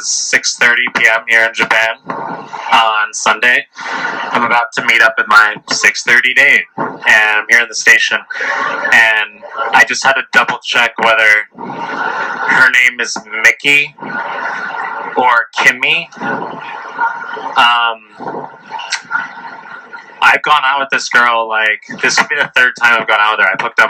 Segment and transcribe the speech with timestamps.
[0.00, 1.24] is 6:30 p.m.
[1.28, 3.66] here in Japan on Sunday.
[3.76, 8.18] I'm about to meet up with my 6:30 date, and I'm here in the station,
[8.38, 9.42] and
[9.72, 13.94] I just had to double check whether her name is Mickey
[15.16, 16.08] or Kimmy.
[17.56, 18.48] Um,
[20.22, 23.20] I've gone out with this girl like this would be the third time I've gone
[23.20, 23.52] out with her.
[23.52, 23.89] I've hooked up.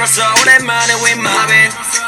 [0.00, 1.99] 밀어서 오랜만에 we mobbing